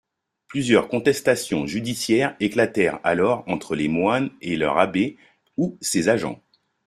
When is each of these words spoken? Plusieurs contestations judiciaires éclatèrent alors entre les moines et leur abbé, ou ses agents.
Plusieurs 0.47 0.87
contestations 0.87 1.67
judiciaires 1.67 2.35
éclatèrent 2.39 2.99
alors 3.03 3.43
entre 3.45 3.75
les 3.75 3.87
moines 3.87 4.31
et 4.41 4.55
leur 4.57 4.79
abbé, 4.79 5.15
ou 5.57 5.77
ses 5.79 6.09
agents. 6.09 6.41